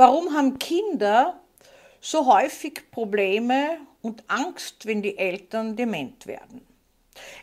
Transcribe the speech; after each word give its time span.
Warum 0.00 0.32
haben 0.32 0.58
Kinder 0.58 1.42
so 2.00 2.24
häufig 2.24 2.90
Probleme 2.90 3.76
und 4.00 4.24
Angst, 4.28 4.86
wenn 4.86 5.02
die 5.02 5.18
Eltern 5.18 5.76
dement 5.76 6.26
werden? 6.26 6.66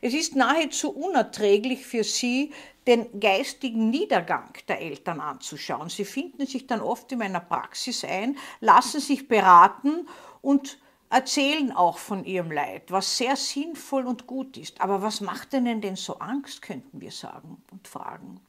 Es 0.01 0.15
ist 0.15 0.35
nahezu 0.35 0.89
unerträglich 0.89 1.85
für 1.85 2.03
sie, 2.03 2.51
den 2.87 3.19
geistigen 3.19 3.91
Niedergang 3.91 4.53
der 4.67 4.81
Eltern 4.81 5.19
anzuschauen. 5.19 5.89
Sie 5.89 6.03
finden 6.03 6.47
sich 6.47 6.65
dann 6.65 6.81
oft 6.81 7.11
in 7.11 7.19
meiner 7.19 7.41
Praxis 7.41 8.03
ein, 8.03 8.39
lassen 8.59 9.01
sich 9.01 9.27
beraten 9.27 10.09
und 10.41 10.79
erzählen 11.11 11.71
auch 11.71 11.99
von 11.99 12.25
ihrem 12.25 12.51
Leid, 12.51 12.89
was 12.89 13.19
sehr 13.19 13.35
sinnvoll 13.35 14.07
und 14.07 14.25
gut 14.25 14.57
ist. 14.57 14.81
Aber 14.81 15.03
was 15.03 15.21
macht 15.21 15.53
ihnen 15.53 15.79
denn 15.79 15.95
so 15.95 16.17
Angst, 16.17 16.63
könnten 16.63 17.01
wir 17.01 17.11
sagen 17.11 17.61
und 17.71 17.87
fragen. 17.87 18.41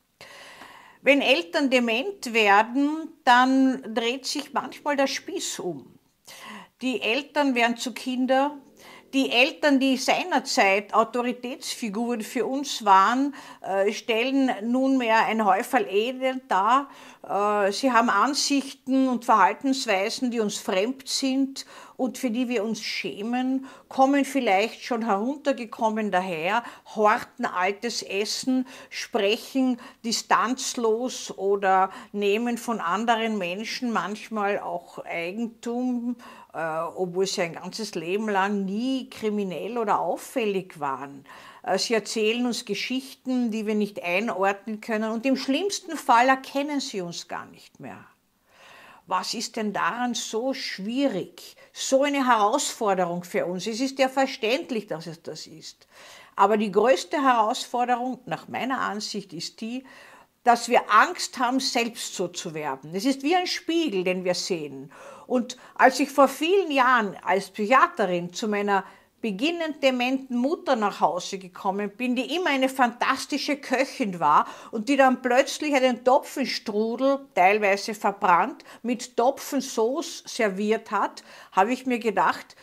Wenn 1.02 1.20
Eltern 1.20 1.70
dement 1.70 2.32
werden, 2.32 3.12
dann 3.24 3.94
dreht 3.94 4.26
sich 4.26 4.52
manchmal 4.52 4.96
der 4.96 5.06
Spieß 5.06 5.61
um. 5.61 5.98
Die 6.82 7.00
Eltern 7.00 7.54
werden 7.54 7.76
zu 7.76 7.93
Kinder, 7.93 8.56
die 9.14 9.30
Eltern, 9.30 9.80
die 9.80 9.96
seinerzeit 9.96 10.93
Autoritätsfiguren 10.93 12.21
für 12.21 12.46
uns 12.46 12.85
waren, 12.85 13.34
äh, 13.62 13.93
stellen 13.93 14.50
nunmehr 14.62 15.25
ein 15.26 15.44
Häufel 15.44 15.86
Elend 15.89 16.43
dar. 16.48 16.89
Äh, 17.22 17.72
sie 17.72 17.90
haben 17.90 18.11
Ansichten 18.11 19.08
und 19.08 19.25
Verhaltensweisen, 19.25 20.31
die 20.31 20.40
uns 20.40 20.58
fremd 20.58 21.08
sind 21.08 21.64
und 21.96 22.17
für 22.17 22.31
die 22.31 22.48
wir 22.48 22.62
uns 22.62 22.81
schämen, 22.81 23.67
kommen 23.89 24.25
vielleicht 24.25 24.84
schon 24.84 25.04
heruntergekommen 25.04 26.12
daher, 26.12 26.62
horten 26.95 27.45
altes 27.45 28.03
Essen, 28.03 28.68
sprechen 28.89 29.81
distanzlos 30.04 31.36
oder 31.36 31.90
nehmen 32.12 32.56
von 32.56 32.81
anderen 32.81 33.36
Menschen 33.36 33.91
manchmal 33.91 34.61
auch 34.61 35.05
Eigentum 35.05 36.17
obwohl 36.52 37.27
sie 37.27 37.42
ein 37.42 37.55
ganzes 37.55 37.95
Leben 37.95 38.28
lang 38.28 38.64
nie 38.64 39.11
kriminell 39.11 39.77
oder 39.78 40.00
auffällig 40.00 40.81
waren. 40.81 41.25
Äh, 41.62 41.78
sie 41.78 41.95
erzählen 41.95 42.45
uns 42.47 42.64
Geschichten, 42.64 43.50
die 43.50 43.67
wir 43.67 43.75
nicht 43.75 44.03
einordnen 44.03 44.81
können 44.81 45.11
und 45.11 45.27
im 45.27 45.36
schlimmsten 45.36 45.97
Fall 45.97 46.28
erkennen 46.28 46.81
sie 46.81 47.00
uns 47.00 47.28
gar 47.28 47.47
nicht 47.47 47.81
mehr. 47.81 48.05
Was 49.06 49.33
ist 49.33 49.56
denn 49.56 49.73
daran 49.73 50.14
so 50.14 50.53
schwierig, 50.53 51.56
so 51.73 52.03
eine 52.03 52.27
Herausforderung 52.27 53.25
für 53.25 53.47
uns? 53.47 53.67
Es 53.67 53.80
ist 53.80 53.98
ja 53.98 54.08
verständlich, 54.08 54.86
dass 54.86 55.06
es 55.06 55.23
das 55.23 55.47
ist. 55.47 55.86
Aber 56.36 56.58
die 56.58 56.70
größte 56.70 57.23
Herausforderung 57.23 58.20
nach 58.27 58.48
meiner 58.48 58.80
Ansicht 58.80 59.33
ist 59.33 59.62
die, 59.62 59.84
dass 60.44 60.69
wir 60.69 60.91
Angst 60.91 61.39
haben, 61.39 61.61
selbst 61.61 62.14
so 62.14 62.28
zu 62.28 62.55
werden. 62.55 62.94
Es 62.94 63.05
ist 63.05 63.22
wie 63.22 63.36
ein 63.36 63.47
Spiegel, 63.47 64.05
den 64.05 64.25
wir 64.25 64.34
sehen. 64.34 64.92
Und 65.27 65.56
als 65.75 66.00
ich 66.00 66.11
vor 66.11 66.28
vielen 66.28 66.70
Jahren 66.70 67.17
als 67.22 67.50
Psychiaterin 67.50 68.33
zu 68.33 68.48
meiner 68.48 68.84
beginnend 69.20 69.83
dementen 69.83 70.36
Mutter 70.36 70.77
nach 70.77 71.00
Hause 71.00 71.39
gekommen 71.39 71.91
bin, 71.91 72.14
die 72.14 72.36
immer 72.36 72.50
eine 72.50 72.69
fantastische 72.69 73.56
Köchin 73.56 74.20
war 74.20 74.47
und 74.70 74.89
die 74.89 74.97
dann 74.97 75.22
plötzlich 75.22 75.75
einen 75.75 76.05
Topfenstrudel, 76.05 77.27
teilweise 77.34 77.95
verbrannt, 77.95 78.64
mit 78.83 79.17
Topfensauce 79.17 80.23
serviert 80.27 80.91
hat, 80.91 81.25
habe 81.52 81.73
ich 81.73 81.86
mir 81.86 81.98
gedacht, 81.98 82.55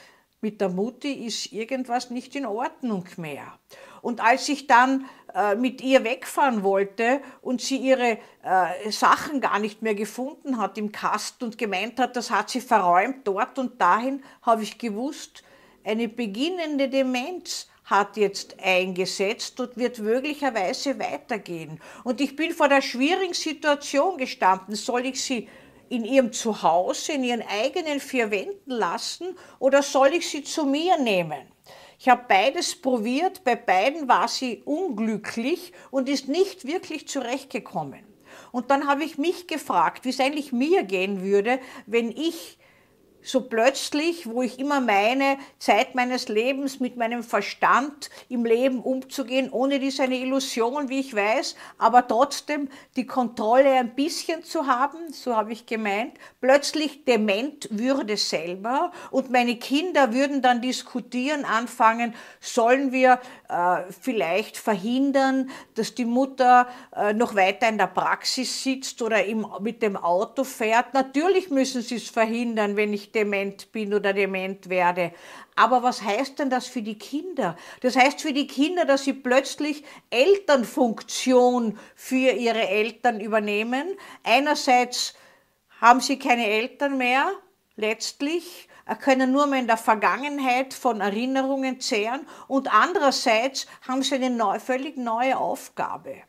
mit 0.42 0.62
der 0.62 0.70
Mutti 0.70 1.12
ist 1.12 1.52
irgendwas 1.52 2.10
nicht 2.10 2.36
in 2.36 2.46
Ordnung 2.46 3.06
mehr. 3.18 3.60
Und 4.02 4.22
als 4.22 4.48
ich 4.48 4.68
dann 4.68 5.06
äh, 5.36 5.56
mit 5.56 5.82
ihr 5.82 6.06
wegfahren 6.06 6.64
wollte 6.64 7.20
und 7.42 7.60
sie 7.60 7.76
ihre 7.76 8.18
äh, 8.44 8.90
Sachen 8.90 9.42
gar 9.42 9.60
nicht 9.60 9.82
mehr 9.82 9.94
gefunden 9.94 10.58
hat 10.58 10.78
im 10.78 10.94
Kasten 10.94 11.44
und 11.44 11.58
gemeint 11.58 12.00
hat, 12.00 12.16
das 12.16 12.32
hat 12.32 12.50
sie 12.50 12.62
verräumt 12.62 13.28
dort 13.28 13.60
und 13.60 13.82
dahin, 13.82 14.24
habe 14.44 14.64
ich 14.64 14.78
gewusst, 14.78 15.44
eine 15.84 16.08
beginnende 16.08 16.88
Demenz 16.88 17.68
hat 17.84 18.16
jetzt 18.16 18.56
eingesetzt 18.64 19.60
und 19.60 19.76
wird 19.76 20.00
möglicherweise 20.00 20.98
weitergehen. 21.00 21.82
Und 22.06 22.22
ich 22.22 22.38
bin 22.38 22.52
vor 22.52 22.70
der 22.70 22.82
schwierigen 22.82 23.34
Situation 23.34 24.18
gestanden, 24.18 24.74
soll 24.76 25.06
ich 25.06 25.22
sie 25.22 25.50
in 25.90 26.06
ihrem 26.06 26.32
Zuhause, 26.32 27.12
in 27.12 27.26
ihren 27.26 27.44
eigenen 27.44 28.00
vier 28.00 28.32
Wänden 28.32 28.72
lassen 28.72 29.38
oder 29.60 29.84
soll 29.84 30.14
ich 30.14 30.30
sie 30.30 30.44
zu 30.44 30.66
mir 30.66 30.98
nehmen? 30.98 31.55
Ich 32.00 32.10
habe 32.10 32.26
beides 32.28 32.76
probiert, 32.76 33.44
bei 33.44 33.56
beiden 33.56 34.08
war 34.08 34.28
sie 34.28 34.62
unglücklich 34.66 35.74
und 35.92 36.10
ist 36.10 36.28
nicht 36.28 36.66
wirklich 36.66 37.08
zurechtgekommen. 37.08 38.04
Und 38.52 38.72
dann 38.72 38.88
habe 38.88 39.04
ich 39.04 39.18
mich 39.18 39.48
gefragt, 39.48 40.06
wie 40.06 40.10
es 40.10 40.20
eigentlich 40.20 40.52
mir 40.52 40.84
gehen 40.84 41.24
würde, 41.24 41.60
wenn 41.86 42.12
ich 42.12 42.58
so 43.26 43.42
plötzlich, 43.42 44.28
wo 44.30 44.42
ich 44.42 44.60
immer 44.60 44.80
meine, 44.80 45.38
Zeit 45.58 45.96
meines 45.96 46.30
Lebens 46.30 46.80
mit 46.80 46.96
meinem 46.96 47.24
Verstand 47.24 48.10
im 48.30 48.46
Leben 48.46 48.82
umzugehen, 48.82 49.50
ohne 49.52 49.80
dies 49.80 50.00
eine 50.00 50.18
Illusion, 50.18 50.90
wie 50.90 51.00
ich 51.00 51.16
weiß, 51.16 51.56
aber 51.78 52.08
trotzdem 52.08 52.70
die 52.96 53.08
Kontrolle 53.08 53.72
ein 53.72 53.96
bisschen 53.96 54.44
zu 54.44 54.68
haben, 54.68 55.12
so 55.12 55.36
habe 55.36 55.54
ich 55.54 55.66
gemeint, 55.66 56.14
plötzlich 56.40 57.04
dement 57.06 57.68
würde 57.72 58.16
selber 58.16 58.92
und 59.10 59.32
meine 59.32 59.56
Kinder 59.56 60.14
würden 60.14 60.42
dann 60.42 60.62
diskutieren, 60.62 61.46
anfangen, 61.46 62.14
sollen 62.40 62.92
wir 62.92 63.20
vielleicht 64.02 64.58
verhindern, 64.58 65.50
dass 65.76 65.96
die 65.96 66.06
Mutter 66.06 66.68
äh, 66.96 67.14
noch 67.14 67.36
weiter 67.36 67.70
in 67.70 67.78
der 67.78 67.88
Praxis 67.88 68.64
sitzt 68.64 69.02
oder 69.02 69.24
im, 69.26 69.46
mit 69.62 69.82
dem 69.82 69.98
Auto 69.98 70.44
fährt. 70.44 70.94
Natürlich 70.94 71.50
müssen 71.50 71.82
sie 71.82 71.96
es 71.96 72.10
verhindern, 72.10 72.76
wenn 72.76 72.94
ich 72.94 73.12
dement 73.12 73.72
bin 73.72 73.94
oder 73.94 74.14
dement 74.14 74.70
werde. 74.70 75.12
Aber 75.56 75.84
was 75.84 76.02
heißt 76.02 76.40
denn 76.40 76.50
das 76.50 76.68
für 76.68 76.82
die 76.82 76.98
Kinder? 76.98 77.56
Das 77.82 77.96
heißt 77.96 78.22
für 78.22 78.34
die 78.34 78.48
Kinder, 78.48 78.86
dass 78.86 79.04
sie 79.04 79.14
plötzlich 79.14 79.84
Elternfunktion 80.10 81.80
für 81.96 82.32
ihre 82.32 82.68
Eltern 82.68 83.20
übernehmen. 83.20 83.88
Einerseits 84.24 85.14
haben 85.80 86.02
sie 86.02 86.20
keine 86.20 86.48
Eltern 86.48 86.98
mehr, 86.98 87.32
letztlich, 87.76 88.68
können 89.02 89.32
nur 89.32 89.48
mehr 89.48 89.60
in 89.60 89.68
der 89.68 89.78
Vergangenheit 89.78 90.74
von 90.74 91.02
Erinnerungen 91.02 91.80
zehren 91.80 92.28
und 92.48 92.72
andererseits 92.72 93.66
haben 93.88 94.04
sie 94.04 94.16
eine 94.16 94.30
neu, 94.30 94.60
völlig 94.60 94.96
neue 94.96 95.38
Aufgabe. 95.38 96.22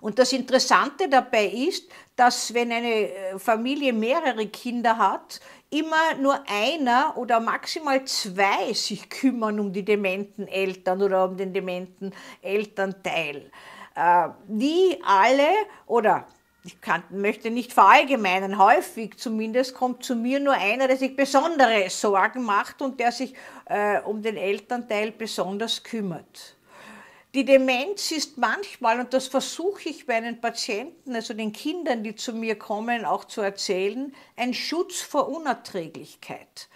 Und 0.00 0.18
das 0.18 0.32
Interessante 0.32 1.08
dabei 1.08 1.46
ist, 1.46 1.88
dass 2.16 2.52
wenn 2.54 2.72
eine 2.72 3.12
äh, 3.12 3.38
Familie 3.38 3.92
mehrere 3.92 4.48
Kinder 4.48 4.98
hat, 4.98 5.40
immer 5.70 6.14
nur 6.20 6.42
einer 6.48 7.16
oder 7.16 7.38
maximal 7.38 8.04
zwei 8.04 8.72
sich 8.72 9.08
kümmern 9.08 9.60
um 9.60 9.72
die 9.72 9.84
dementen 9.84 10.48
Eltern 10.48 11.02
oder 11.02 11.24
um 11.24 11.36
den 11.36 11.52
dementen 11.52 12.12
Elternteil. 12.42 13.52
Äh, 13.94 14.98
alle 15.04 15.48
oder 15.86 16.26
ich 16.64 16.80
kann, 16.80 17.02
möchte 17.10 17.50
nicht 17.50 17.72
verallgemeinern, 17.72 18.58
häufig 18.58 19.16
zumindest 19.16 19.74
kommt 19.74 20.04
zu 20.04 20.14
mir 20.14 20.38
nur 20.38 20.54
einer, 20.54 20.86
der 20.86 20.96
sich 20.96 21.16
besondere 21.16 21.90
Sorgen 21.90 22.44
macht 22.44 22.82
und 22.82 23.00
der 23.00 23.10
sich 23.10 23.34
äh, 23.66 24.00
um 24.00 24.22
den 24.22 24.36
Elternteil 24.36 25.10
besonders 25.10 25.82
kümmert. 25.82 26.56
Die 27.34 27.44
Demenz 27.46 28.12
ist 28.12 28.36
manchmal, 28.36 29.00
und 29.00 29.14
das 29.14 29.26
versuche 29.26 29.88
ich 29.88 30.06
meinen 30.06 30.40
Patienten, 30.40 31.14
also 31.14 31.32
den 31.32 31.52
Kindern, 31.52 32.04
die 32.04 32.14
zu 32.14 32.34
mir 32.34 32.56
kommen, 32.56 33.06
auch 33.06 33.24
zu 33.24 33.40
erzählen, 33.40 34.14
ein 34.36 34.52
Schutz 34.52 35.00
vor 35.00 35.28
Unerträglichkeit. 35.28 36.68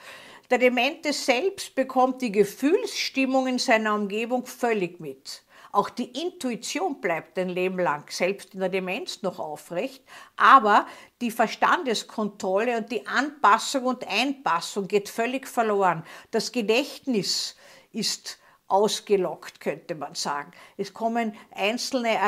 Der 0.50 0.58
Demente 0.58 1.12
selbst 1.12 1.74
bekommt 1.74 2.22
die 2.22 2.32
Gefühlsstimmung 2.32 3.46
in 3.48 3.58
seiner 3.58 3.94
Umgebung 3.94 4.46
völlig 4.46 4.98
mit. 4.98 5.42
Auch 5.76 5.90
die 5.90 6.22
Intuition 6.22 7.02
bleibt 7.02 7.38
ein 7.38 7.50
Leben 7.50 7.78
lang, 7.78 8.10
selbst 8.10 8.54
in 8.54 8.60
der 8.60 8.70
Demenz 8.70 9.20
noch 9.20 9.38
aufrecht, 9.38 10.02
aber 10.34 10.86
die 11.20 11.30
Verstandeskontrolle 11.30 12.78
und 12.78 12.90
die 12.90 13.06
Anpassung 13.06 13.84
und 13.84 14.08
Einpassung 14.08 14.88
geht 14.88 15.10
völlig 15.10 15.46
verloren. 15.46 16.02
Das 16.30 16.50
Gedächtnis 16.50 17.56
ist 17.92 18.38
ausgelockt, 18.68 19.60
könnte 19.60 19.94
man 19.94 20.14
sagen. 20.14 20.50
Es 20.78 20.94
kommen 20.94 21.36
einzelne 21.54 22.20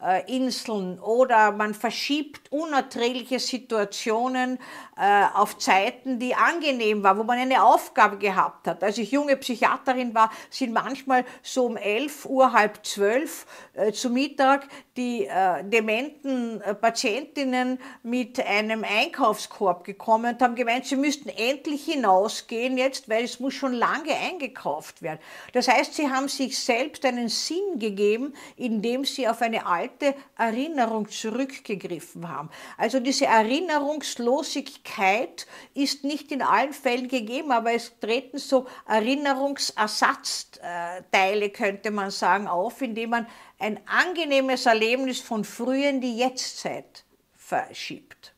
Erinnerungsinseln 0.00 0.98
oder 1.00 1.52
man 1.52 1.74
verschiebt 1.74 2.50
unerträgliche 2.50 3.38
Situationen 3.38 4.58
äh, 4.96 5.24
auf 5.34 5.58
Zeiten, 5.58 6.18
die 6.18 6.34
angenehm 6.34 7.02
waren, 7.02 7.18
wo 7.18 7.24
man 7.24 7.38
eine 7.38 7.62
Aufgabe 7.64 8.18
gehabt 8.18 8.66
hat. 8.66 8.82
Als 8.82 8.98
ich 8.98 9.10
junge 9.10 9.36
Psychiaterin 9.36 10.14
war, 10.14 10.30
sind 10.50 10.72
manchmal 10.72 11.24
so 11.42 11.66
um 11.66 11.76
11 11.76 12.26
Uhr, 12.26 12.52
halb 12.52 12.84
zwölf 12.84 13.46
äh, 13.74 13.92
zu 13.92 14.10
Mittag 14.10 14.68
die 14.96 15.26
äh, 15.26 15.64
dementen 15.64 16.60
äh, 16.60 16.74
Patientinnen 16.74 17.78
mit 18.02 18.44
einem 18.44 18.84
Einkaufskorb 18.84 19.84
gekommen 19.84 20.34
und 20.34 20.42
haben 20.42 20.54
gemeint, 20.56 20.84
sie 20.84 20.96
müssten 20.96 21.30
endlich 21.30 21.84
hinausgehen 21.84 22.76
jetzt, 22.76 23.08
weil 23.08 23.24
es 23.24 23.40
muss 23.40 23.54
schon 23.54 23.72
lange 23.72 24.14
eingekauft 24.14 25.00
werden. 25.00 25.20
Das 25.54 25.68
heißt, 25.68 25.94
sie 25.94 26.10
haben 26.10 26.28
sich 26.28 26.58
selbst 26.58 27.06
einen 27.06 27.30
Sinn 27.30 27.78
gegeben, 27.78 28.34
indem 28.56 29.06
sie 29.06 29.26
auf 29.26 29.40
eine 29.40 29.64
alte 29.64 29.89
alte 29.90 30.14
Erinnerung 30.36 31.08
zurückgegriffen 31.08 32.28
haben. 32.28 32.50
Also 32.76 33.00
diese 33.00 33.24
Erinnerungslosigkeit 33.26 35.48
ist 35.74 36.04
nicht 36.04 36.30
in 36.32 36.42
allen 36.42 36.72
Fällen 36.72 37.08
gegeben, 37.08 37.50
aber 37.52 37.72
es 37.72 37.92
treten 38.00 38.38
so 38.38 38.66
Erinnerungsersatzteile, 38.86 41.50
könnte 41.50 41.90
man 41.90 42.10
sagen, 42.10 42.46
auf, 42.46 42.80
indem 42.82 43.10
man 43.10 43.26
ein 43.58 43.80
angenehmes 43.86 44.66
Erlebnis 44.66 45.20
von 45.20 45.44
früher 45.44 45.90
in 45.90 46.00
die 46.00 46.16
Jetztzeit 46.16 47.04
verschiebt. 47.36 48.32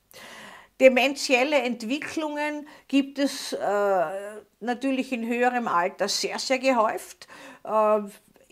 Dementielle 0.80 1.60
Entwicklungen 1.62 2.66
gibt 2.88 3.18
es 3.20 3.52
äh, 3.52 4.04
natürlich 4.58 5.12
in 5.12 5.28
höherem 5.28 5.68
Alter 5.68 6.08
sehr, 6.08 6.40
sehr 6.40 6.58
gehäuft. 6.58 7.28
Äh, 7.62 8.00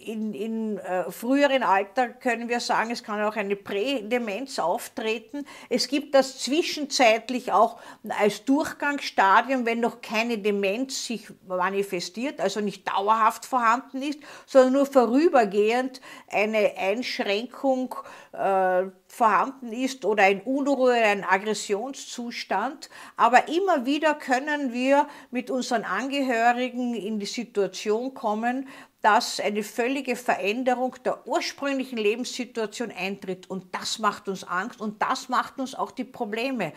in, 0.07 0.35
in 0.35 0.79
äh, 0.79 1.11
früheren 1.11 1.63
Alter 1.63 2.09
können 2.09 2.49
wir 2.49 2.61
sagen, 2.61 2.91
es 2.91 3.03
kann 3.03 3.23
auch 3.23 3.37
eine 3.37 3.57
Prädemenz 3.57 4.59
auftreten. 4.59 5.47
Es 5.69 5.89
gibt 5.89 6.15
das 6.15 6.39
zwischenzeitlich 6.39 7.53
auch 7.53 7.79
als 8.09 8.45
Durchgangsstadium, 8.45 9.67
wenn 9.67 9.81
noch 9.81 10.01
keine 10.01 10.39
Demenz 10.39 11.07
sich 11.07 11.29
manifestiert, 11.47 12.41
also 12.41 12.61
nicht 12.61 12.89
dauerhaft 12.89 13.45
vorhanden 13.45 14.03
ist, 14.03 14.21
sondern 14.47 14.73
nur 14.73 14.87
vorübergehend 14.87 16.01
eine 16.29 16.77
Einschränkung 16.79 17.95
äh, 18.33 18.85
vorhanden 19.11 19.73
ist 19.73 20.05
oder 20.05 20.23
ein 20.23 20.41
Unruhe, 20.43 20.95
ein 20.95 21.25
Aggressionszustand. 21.25 22.89
Aber 23.17 23.49
immer 23.49 23.85
wieder 23.85 24.15
können 24.15 24.73
wir 24.73 25.09
mit 25.31 25.51
unseren 25.51 25.85
Angehörigen 25.85 26.95
in 26.95 27.19
die 27.19 27.27
Situation 27.27 28.15
kommen, 28.15 28.69
dass 29.03 29.41
eine 29.41 29.63
völlige 29.63 30.17
Veränderung 30.17 30.97
der 31.05 31.27
ursprünglichen 31.27 31.99
Lebenssituation 31.99 32.91
eintritt. 32.91 33.49
Und 33.49 33.75
das 33.75 33.99
macht 33.99 34.29
uns 34.29 34.45
Angst 34.45 34.81
und 34.81 35.01
das 35.01 35.29
macht 35.29 35.59
uns 35.59 35.75
auch 35.75 35.91
die 35.91 36.05
Probleme. 36.05 36.73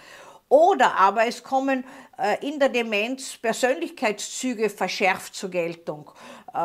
Oder 0.50 0.96
aber 0.98 1.26
es 1.26 1.44
kommen 1.44 1.84
äh, 2.18 2.48
in 2.48 2.60
der 2.60 2.70
Demenz 2.70 3.38
Persönlichkeitszüge 3.38 4.70
verschärft 4.70 5.34
zur 5.36 5.50
Geltung. 5.50 6.12
Äh, 6.54 6.58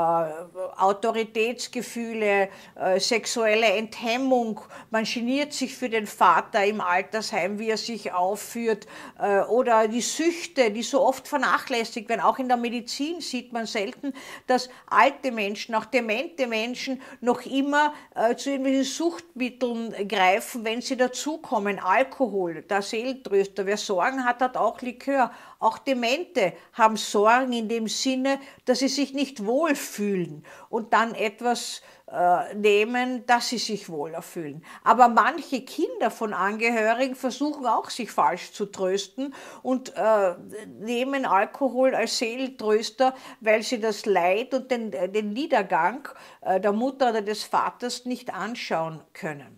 Autoritätsgefühle, 0.76 2.50
äh, 2.74 3.00
sexuelle 3.00 3.68
Enthemmung, 3.68 4.60
man 4.90 5.04
geniert 5.04 5.54
sich 5.54 5.74
für 5.74 5.88
den 5.88 6.06
Vater 6.06 6.62
im 6.66 6.82
Altersheim, 6.82 7.58
wie 7.58 7.70
er 7.70 7.78
sich 7.78 8.12
aufführt, 8.12 8.86
äh, 9.18 9.40
oder 9.40 9.88
die 9.88 10.02
Süchte, 10.02 10.70
die 10.70 10.82
so 10.82 11.00
oft 11.00 11.26
vernachlässigt 11.26 12.10
werden. 12.10 12.20
Auch 12.20 12.38
in 12.38 12.48
der 12.48 12.58
Medizin 12.58 13.22
sieht 13.22 13.54
man 13.54 13.64
selten, 13.64 14.12
dass 14.46 14.68
alte 14.90 15.32
Menschen, 15.32 15.74
auch 15.74 15.86
demente 15.86 16.46
Menschen 16.46 17.00
noch 17.22 17.46
immer 17.46 17.94
zu 18.36 18.50
irgendwelchen 18.50 18.84
Suchtmitteln 18.84 20.06
greifen, 20.06 20.64
wenn 20.64 20.80
sie 20.80 20.96
dazukommen. 20.96 21.78
Alkohol, 21.78 22.62
der 22.62 22.82
Seelentröster, 22.82 23.64
wer 23.64 23.76
Sorgen 23.76 24.24
hat, 24.24 24.40
hat 24.40 24.56
auch 24.56 24.80
Likör. 24.82 25.30
Auch 25.60 25.78
Demente 25.78 26.52
haben 26.72 26.96
Sorgen 26.96 27.52
in 27.52 27.68
dem 27.68 27.88
Sinne, 27.88 28.38
dass 28.64 28.78
sie 28.78 28.88
sich 28.88 29.12
nicht 29.12 29.44
wohlfühlen 29.44 30.44
und 30.68 30.92
dann 30.92 31.16
etwas 31.16 31.82
äh, 32.10 32.54
nehmen, 32.54 33.26
dass 33.26 33.48
sie 33.48 33.58
sich 33.58 33.90
wohler 33.90 34.22
fühlen. 34.22 34.64
Aber 34.84 35.08
manche 35.08 35.62
Kinder 35.62 36.10
von 36.10 36.32
Angehörigen 36.32 37.16
versuchen 37.16 37.66
auch, 37.66 37.90
sich 37.90 38.12
falsch 38.12 38.52
zu 38.52 38.66
trösten 38.66 39.34
und 39.62 39.94
äh, 39.96 40.36
nehmen 40.78 41.26
Alkohol 41.26 41.94
als 41.94 42.18
Seelentröster, 42.18 43.14
weil 43.40 43.62
sie 43.62 43.80
das 43.80 44.06
Leid 44.06 44.54
und 44.54 44.70
den, 44.70 44.92
den 44.92 45.32
Niedergang 45.32 46.08
äh, 46.40 46.60
der 46.60 46.72
Mutter 46.72 47.10
oder 47.10 47.22
des 47.22 47.42
Vaters 47.42 48.04
nicht 48.04 48.32
anschauen 48.32 49.02
können. 49.12 49.57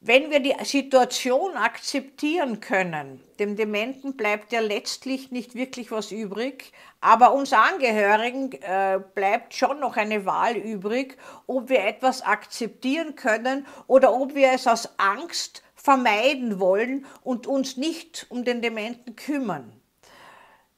Wenn 0.00 0.30
wir 0.30 0.38
die 0.38 0.54
Situation 0.62 1.56
akzeptieren 1.56 2.60
können, 2.60 3.20
dem 3.40 3.56
Dementen 3.56 4.16
bleibt 4.16 4.52
ja 4.52 4.60
letztlich 4.60 5.32
nicht 5.32 5.56
wirklich 5.56 5.90
was 5.90 6.12
übrig, 6.12 6.72
aber 7.00 7.32
uns 7.32 7.52
Angehörigen 7.52 8.52
äh, 8.62 9.00
bleibt 9.16 9.54
schon 9.54 9.80
noch 9.80 9.96
eine 9.96 10.24
Wahl 10.24 10.56
übrig, 10.56 11.16
ob 11.48 11.68
wir 11.68 11.84
etwas 11.84 12.22
akzeptieren 12.22 13.16
können 13.16 13.66
oder 13.88 14.14
ob 14.14 14.36
wir 14.36 14.52
es 14.52 14.68
aus 14.68 14.88
Angst 14.98 15.64
vermeiden 15.74 16.60
wollen 16.60 17.04
und 17.24 17.48
uns 17.48 17.76
nicht 17.76 18.26
um 18.28 18.44
den 18.44 18.62
Dementen 18.62 19.16
kümmern. 19.16 19.72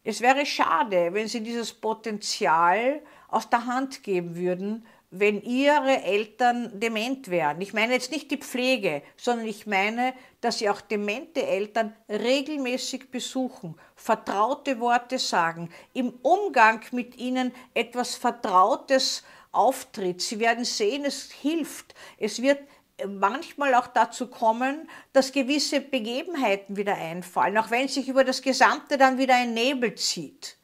Es 0.03 0.23
wäre 0.23 0.47
schade, 0.47 1.13
wenn 1.13 1.29
Sie 1.29 1.43
dieses 1.43 1.75
Potenzial 1.75 3.03
aus 3.29 3.51
der 3.51 3.67
Hand 3.67 4.03
geben 4.03 4.35
würden 4.35 4.87
wenn 5.11 5.43
ihre 5.43 6.03
Eltern 6.05 6.79
dement 6.79 7.31
wären. 7.31 7.61
Ich 7.61 7.73
meine 7.73 7.95
jetzt 7.95 8.13
nicht 8.13 8.31
die 8.31 8.37
Pflege, 8.37 9.03
sondern 9.17 9.47
ich 9.47 9.67
meine, 9.67 10.15
dass 10.41 10.59
sie 10.59 10.71
auch 10.71 10.81
demente 10.81 11.45
Eltern 11.45 11.95
regelmäßig 12.09 13.11
besuchen, 13.11 13.75
vertraute 13.97 14.79
Worte 14.79 15.19
sagen, 15.19 15.71
im 15.95 16.11
Umgang 16.23 16.81
mit 16.93 17.17
ihnen 17.17 17.53
etwas 17.75 18.15
Vertrautes 18.15 19.25
auftritt. 19.51 20.23
Sie 20.23 20.39
werden 20.39 20.65
sehen, 20.65 21.05
es 21.05 21.31
hilft. 21.33 21.95
Es 22.17 22.41
wird 22.41 22.61
manchmal 23.09 23.75
auch 23.75 23.89
dazu 23.89 24.29
kommen, 24.29 24.89
dass 25.13 25.33
gewisse 25.33 25.81
Begebenheiten 25.81 26.77
wieder 26.77 26.95
einfallen, 26.95 27.59
auch 27.59 27.71
wenn 27.71 27.89
sich 27.89 28.09
über 28.09 28.23
das 28.23 28.43
Gesamte 28.43 28.97
dann 28.97 29.19
wieder 29.19 29.35
ein 29.35 29.55
Nebel 29.55 29.97
zieht. 29.97 30.57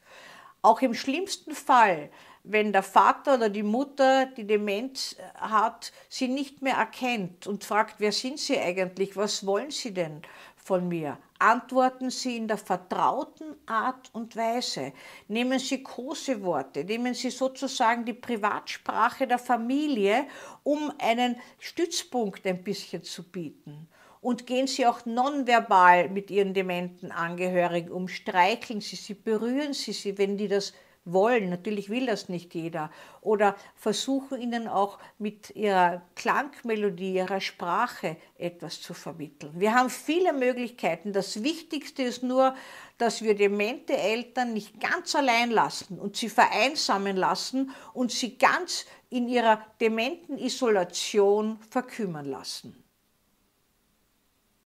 Auch 0.61 0.81
im 0.81 0.93
schlimmsten 0.93 1.53
Fall 1.53 2.09
wenn 2.49 2.71
der 2.71 2.83
Vater 2.83 3.35
oder 3.35 3.49
die 3.49 3.63
Mutter, 3.63 4.25
die 4.25 4.47
Demenz 4.47 5.15
hat, 5.35 5.91
sie 6.09 6.27
nicht 6.27 6.61
mehr 6.61 6.75
erkennt 6.75 7.47
und 7.47 7.63
fragt, 7.63 7.95
wer 7.99 8.11
sind 8.11 8.39
Sie 8.39 8.57
eigentlich, 8.57 9.15
was 9.17 9.45
wollen 9.45 9.71
Sie 9.71 9.93
denn 9.93 10.21
von 10.55 10.87
mir? 10.87 11.17
Antworten 11.39 12.09
Sie 12.09 12.37
in 12.37 12.47
der 12.47 12.57
vertrauten 12.57 13.55
Art 13.65 14.09
und 14.13 14.35
Weise. 14.35 14.93
Nehmen 15.27 15.59
Sie 15.59 15.83
große 15.83 16.41
Worte, 16.41 16.83
nehmen 16.83 17.13
Sie 17.13 17.29
sozusagen 17.29 18.05
die 18.05 18.13
Privatsprache 18.13 19.27
der 19.27 19.39
Familie, 19.39 20.25
um 20.63 20.91
einen 20.99 21.35
Stützpunkt 21.59 22.45
ein 22.47 22.63
bisschen 22.63 23.03
zu 23.03 23.23
bieten. 23.23 23.87
Und 24.19 24.47
gehen 24.47 24.67
Sie 24.67 24.87
auch 24.87 25.05
nonverbal 25.05 26.09
mit 26.09 26.31
Ihren 26.31 26.53
dementen 26.53 27.11
Angehörigen 27.11 27.91
um, 27.91 28.07
streicheln 28.07 28.81
Sie 28.81 28.95
sie, 28.95 29.13
berühren 29.13 29.73
Sie 29.73 29.93
sie, 29.93 30.17
wenn 30.17 30.37
die 30.37 30.47
das 30.47 30.73
wollen. 31.13 31.49
Natürlich 31.49 31.89
will 31.89 32.05
das 32.05 32.29
nicht 32.29 32.53
jeder. 32.53 32.91
Oder 33.21 33.55
versuchen 33.75 34.41
ihnen 34.41 34.67
auch 34.67 34.99
mit 35.17 35.55
ihrer 35.55 36.01
Klangmelodie, 36.15 37.15
ihrer 37.15 37.41
Sprache 37.41 38.17
etwas 38.37 38.81
zu 38.81 38.93
vermitteln. 38.93 39.53
Wir 39.55 39.73
haben 39.73 39.89
viele 39.89 40.33
Möglichkeiten. 40.33 41.13
Das 41.13 41.43
Wichtigste 41.43 42.03
ist 42.03 42.23
nur, 42.23 42.55
dass 42.97 43.21
wir 43.21 43.35
demente 43.35 43.95
Eltern 43.97 44.53
nicht 44.53 44.79
ganz 44.79 45.15
allein 45.15 45.51
lassen 45.51 45.99
und 45.99 46.15
sie 46.15 46.29
vereinsamen 46.29 47.17
lassen 47.17 47.71
und 47.93 48.11
sie 48.11 48.37
ganz 48.37 48.85
in 49.09 49.27
ihrer 49.27 49.61
dementen 49.79 50.37
Isolation 50.37 51.59
verkümmern 51.69 52.25
lassen. 52.25 52.86